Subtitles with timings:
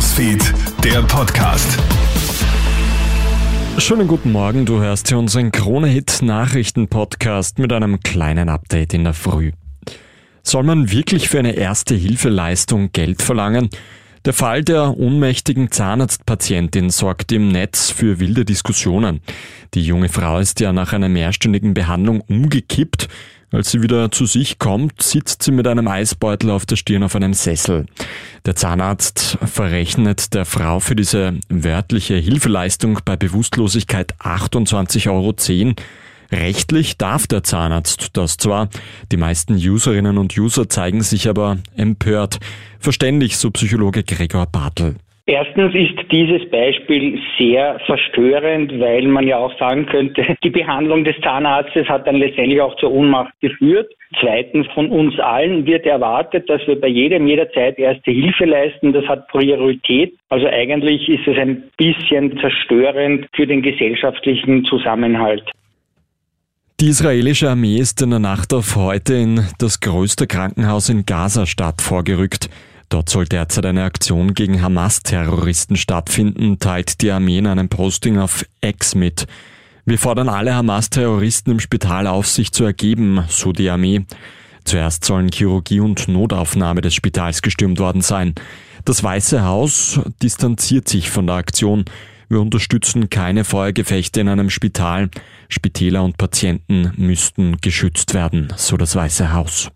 [0.00, 0.42] Newsfeed,
[0.82, 1.78] der Podcast.
[3.76, 9.52] Schönen guten Morgen, du hörst hier unseren Krone-Hit-Nachrichten-Podcast mit einem kleinen Update in der Früh.
[10.42, 13.68] Soll man wirklich für eine erste Hilfeleistung Geld verlangen?
[14.24, 19.20] Der Fall der ohnmächtigen Zahnarztpatientin sorgt im Netz für wilde Diskussionen.
[19.74, 23.08] Die junge Frau ist ja nach einer mehrstündigen Behandlung umgekippt
[23.52, 27.16] als sie wieder zu sich kommt, sitzt sie mit einem Eisbeutel auf der Stirn auf
[27.16, 27.86] einem Sessel.
[28.46, 35.34] Der Zahnarzt verrechnet der Frau für diese wörtliche Hilfeleistung bei Bewusstlosigkeit 28,10 Euro.
[36.32, 38.68] Rechtlich darf der Zahnarzt das zwar,
[39.10, 42.38] die meisten Userinnen und User zeigen sich aber empört.
[42.78, 44.96] Verständlich, so Psychologe Gregor Bartel.
[45.26, 51.14] Erstens ist dieses Beispiel sehr verstörend, weil man ja auch sagen könnte, die Behandlung des
[51.22, 53.92] Zahnarztes hat dann letztendlich auch zur Ohnmacht geführt.
[54.18, 58.92] Zweitens, von uns allen wird erwartet, dass wir bei jedem jederzeit erste Hilfe leisten.
[58.92, 60.14] Das hat Priorität.
[60.30, 65.48] Also eigentlich ist es ein bisschen zerstörend für den gesellschaftlichen Zusammenhalt.
[66.80, 71.82] Die israelische Armee ist in der Nacht auf heute in das größte Krankenhaus in Gaza-Stadt
[71.82, 72.48] vorgerückt.
[72.88, 78.46] Dort soll derzeit eine Aktion gegen Hamas-Terroristen stattfinden, teilt die Armee in einem Posting auf
[78.62, 79.26] X mit.
[79.84, 84.06] Wir fordern alle Hamas-Terroristen im Spital auf, sich zu ergeben, so die Armee.
[84.64, 88.34] Zuerst sollen Chirurgie und Notaufnahme des Spitals gestürmt worden sein.
[88.86, 91.84] Das Weiße Haus distanziert sich von der Aktion.
[92.30, 95.10] Wir unterstützen keine Feuergefechte in einem Spital.
[95.48, 99.68] Spitäler und Patienten müssten geschützt werden, so das Weiße Haus.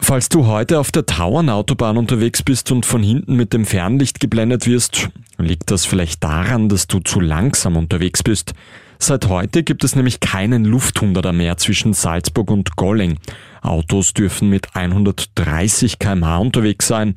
[0.00, 4.68] Falls du heute auf der Tauernautobahn unterwegs bist und von hinten mit dem Fernlicht geblendet
[4.68, 5.08] wirst,
[5.38, 8.54] liegt das vielleicht daran, dass du zu langsam unterwegs bist.
[9.00, 13.18] Seit heute gibt es nämlich keinen Lufthunderter mehr zwischen Salzburg und Golling.
[13.60, 17.14] Autos dürfen mit 130 kmh unterwegs sein.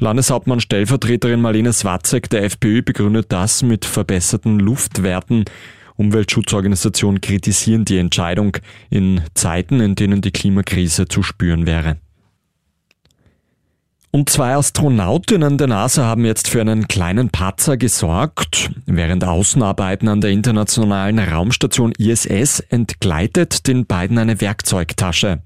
[0.00, 5.44] Landeshauptmann Stellvertreterin Marlene Swatzek der FPÖ begründet das mit verbesserten Luftwerten.
[5.96, 8.56] Umweltschutzorganisationen kritisieren die Entscheidung
[8.88, 11.98] in Zeiten, in denen die Klimakrise zu spüren wäre.
[14.12, 18.70] Und zwei Astronautinnen der NASA haben jetzt für einen kleinen Patzer gesorgt.
[18.86, 25.42] Während Außenarbeiten an der internationalen Raumstation ISS entgleitet den beiden eine Werkzeugtasche.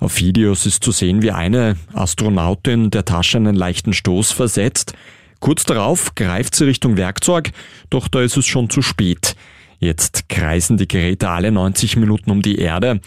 [0.00, 4.94] Auf Videos ist zu sehen, wie eine Astronautin der Tasche einen leichten Stoß versetzt.
[5.40, 7.52] Kurz darauf greift sie Richtung Werkzeug,
[7.90, 9.36] doch da ist es schon zu spät.
[9.78, 13.00] Jetzt kreisen die Geräte alle 90 Minuten um die Erde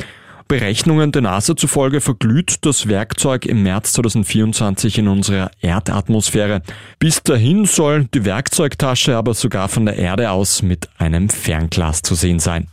[0.48, 6.62] Berechnungen der NASA zufolge verglüht das Werkzeug im März 2024 in unserer Erdatmosphäre.
[7.00, 12.16] Bis dahin soll die Werkzeugtasche aber sogar von der Erde aus mit einem Fernglas zu
[12.16, 12.68] sehen sein.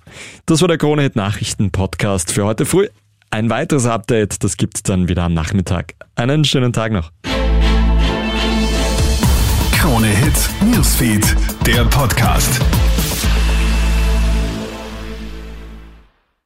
[0.47, 2.87] Das war der Kronehit Nachrichten Podcast für heute früh.
[3.35, 5.95] Ein weiteres Update, das gibt's dann wieder am Nachmittag.
[6.15, 7.11] Einen schönen Tag noch.
[9.73, 11.35] Krone Hit Newsfeed,
[11.67, 12.61] der Podcast.